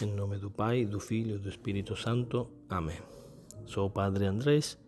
[0.00, 2.48] Em nome do Pai, do Filho e do Espírito Santo.
[2.68, 2.98] Amém.
[3.66, 4.78] Sou Padre Andrés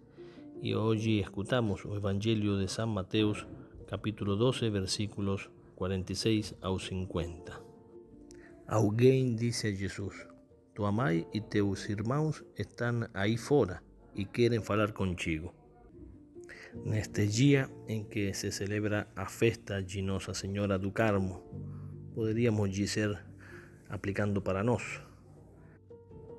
[0.62, 3.44] e hoje escutamos o Evangelho de São Mateus,
[3.88, 7.60] capítulo 12, versículos 46 ao 50.
[8.68, 10.14] Alguém disse a Jesus:
[10.76, 13.82] Tua mãe e teus irmãos estão aí fora
[14.14, 15.52] e querem falar contigo.
[16.84, 21.42] Neste dia em que se celebra a festa de Nossa Senhora do Carmo,
[22.14, 23.28] poderíamos dizer
[23.90, 25.02] aplicando para nós.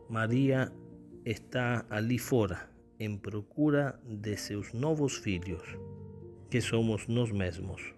[0.09, 0.71] Maria
[1.23, 2.69] está ali fora,
[2.99, 5.61] em procura de seus novos filhos,
[6.49, 7.93] que somos nós mesmos.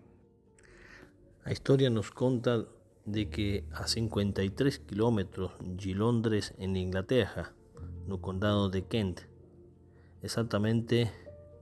[1.45, 2.67] A história nos conta
[3.05, 7.53] de que a 53 quilômetros de Londres, em Inglaterra,
[8.07, 9.27] no condado de Kent,
[10.21, 11.11] exatamente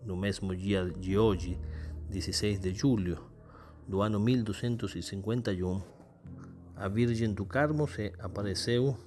[0.05, 1.59] no mesmo dia de hoje,
[2.09, 3.17] 16 de julho
[3.87, 5.81] do ano 1251,
[6.81, 8.97] a Virgem do Carmo se apareceu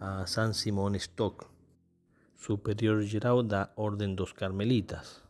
[0.00, 1.46] a San Simón Stock,
[2.36, 5.22] superior geral da Ordem dos Carmelitas.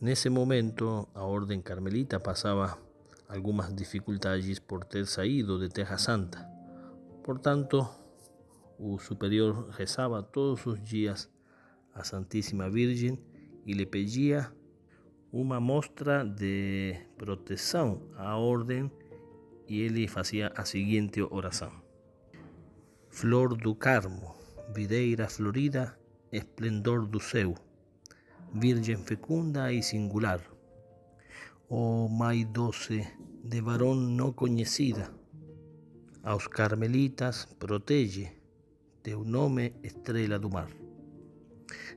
[0.00, 2.76] Nesse momento, a Ordem Carmelita passava
[3.28, 6.44] algumas dificuldades por ter saído de Terra Santa.
[7.22, 7.88] Portanto,
[8.80, 11.30] o superior rezava todos os dias
[11.94, 13.16] a Santíssima Virgem
[13.64, 14.52] e lhe pedia
[15.30, 18.90] uma mostra de proteção à ordem
[19.68, 21.72] e ele fazia a seguinte oração:
[23.10, 24.34] Flor do Carmo,
[24.74, 25.98] videira florida,
[26.32, 27.54] esplendor do céu,
[28.54, 30.40] Virgem fecunda e singular,
[31.68, 33.06] oh, Mãe doce
[33.44, 35.12] de varão não conhecida,
[36.22, 38.32] aos carmelitas protege,
[39.02, 40.70] teu nome estrela do mar.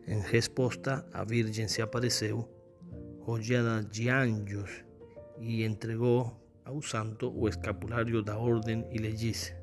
[0.07, 2.49] Em resposta, a Virgem se apareceu,
[3.21, 4.83] rodeada de anjos,
[5.39, 5.63] e
[6.61, 9.53] entregou ao santo o escapulário da ordem e lhe disse: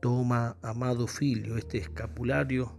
[0.00, 2.70] Toma, amado filho, este escapulário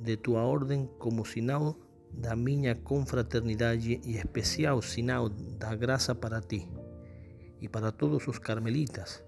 [0.00, 1.76] de tua ordem como sinal
[2.12, 6.68] da minha confraternidade e especial sinal da graça para ti
[7.60, 9.24] e para todos os carmelitas.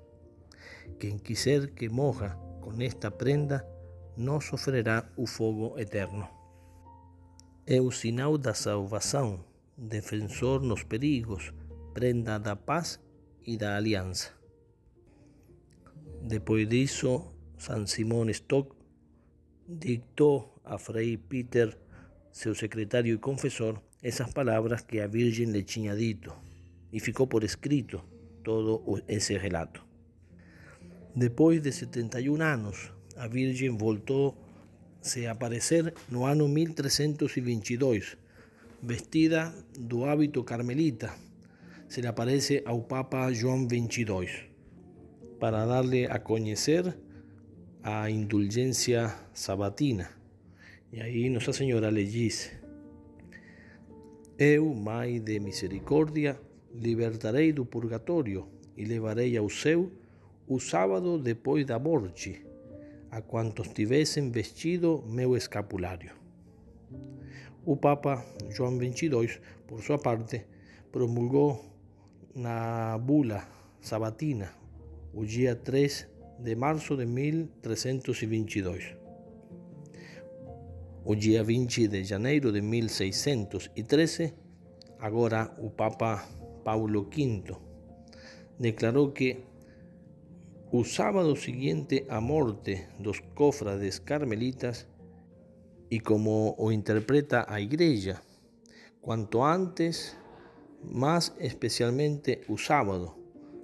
[0.98, 3.66] Quem quiser que morra com esta prenda,
[4.16, 6.28] não sofrerá o fogo eterno.
[7.66, 9.44] É o da salvação,
[9.76, 11.52] defensor nos perigos,
[11.96, 13.00] prenda da paz
[13.46, 14.30] e da aliança.
[16.20, 18.70] Depois disso, San Simón Stock
[19.66, 21.74] dictou a Frei Peter,
[22.30, 25.94] seu secretário e confessor, essas palavras que a Virgem lhe tinha
[26.92, 28.04] e ficou por escrito
[28.44, 29.82] todo esse relato.
[31.14, 34.36] Depois de 71 anos, a Virgem voltou
[35.00, 38.18] se aparecer no ano 1322,
[38.82, 41.10] vestida do hábito carmelita,
[41.88, 44.44] se le aparece ao Papa João 22
[45.38, 46.96] para darle a conhecer
[47.82, 50.10] a indulgência sabatina.
[50.92, 52.50] E aí Nossa Senhora lhe diz:
[54.38, 56.40] Eu, Mãe de misericórdia,
[56.74, 59.90] libertarei do purgatório e levarei ao céu
[60.46, 62.44] o sábado depois da morte
[63.10, 66.12] a quantos tivessem vestido meu escapulário.
[67.64, 70.44] O Papa João 22, por sua parte,
[70.92, 71.75] promulgou
[72.36, 73.48] na bula
[73.80, 74.52] sabatina,
[75.14, 76.06] o dia 3
[76.38, 78.94] de março de 1322.
[81.02, 84.34] O dia 20 de janeiro de 1613,
[85.00, 86.28] agora o Papa
[86.62, 87.56] Paulo V
[88.60, 89.38] declarou que
[90.70, 94.86] o sábado seguinte à morte dos cofrades carmelitas
[95.90, 98.20] e como o interpreta a Igreja,
[99.00, 100.18] quanto antes
[100.82, 103.14] mas especialmente o sábado.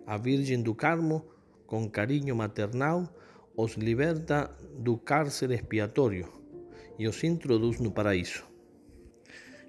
[0.06, 1.24] A Virgem do Carmo,
[1.66, 3.08] com carinho maternal,
[3.56, 6.28] os liberta do cárcere expiatório
[6.98, 8.44] e os introduz no paraíso.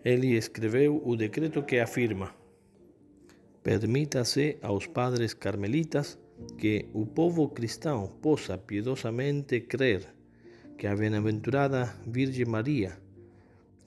[0.04, 2.34] Ele escreveu o decreto que afirma:
[3.62, 6.18] Permita-se aos padres carmelitas
[6.58, 10.14] que o povo cristão possa piedosamente crer
[10.78, 12.98] que a bem-aventurada Virgem Maria,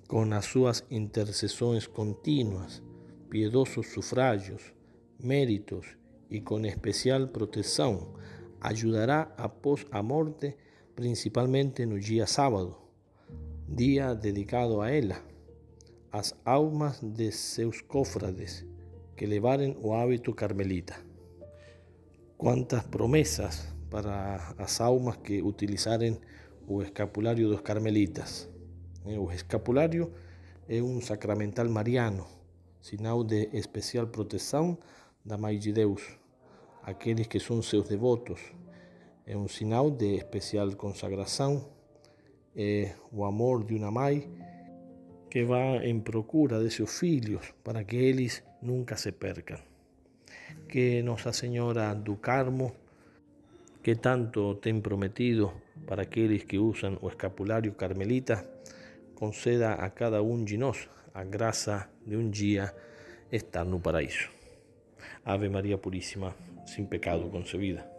[0.09, 2.83] com as suas intercessões contínuas,
[3.29, 4.75] piedosos sufragios,
[5.19, 5.87] méritos
[6.29, 8.13] y con especial protección,
[8.61, 10.57] ayudará após a morte,
[10.95, 12.79] principalmente no dia sábado,
[13.69, 15.23] dia dedicado a ela,
[16.11, 18.65] as almas de seus cofrades
[19.17, 20.97] que levarem o hábito carmelita.
[22.37, 26.19] Quantas promessas para as almas que utilizarem
[26.67, 28.49] o escapulário dos carmelitas.
[29.05, 30.13] O escapulário
[30.69, 32.36] é um sacramental mariano
[32.87, 34.79] sinal de especial proteção
[35.25, 36.03] da Mãe de Deus,
[36.85, 38.41] aqueles que são seus devotos,
[39.27, 41.67] É um sinal de especial consagração,
[42.55, 44.31] é o amor de uma mãe
[45.29, 49.59] que vai em procura de seus filhos para que eles nunca se percam.
[50.69, 52.71] Que Nossa Senhora do Carmo,
[53.83, 55.53] que tanto tem prometido
[55.89, 58.47] para aqueles que usam o escapulário carmelita,
[59.17, 62.73] conceda a cada um de nós a graça de um dia
[63.33, 64.29] estar no paraíso.
[65.25, 66.37] Ave Maria Puríssima,
[66.67, 67.96] sem pecado concebida.